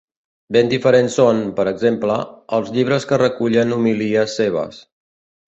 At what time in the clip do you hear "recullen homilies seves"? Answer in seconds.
3.25-4.83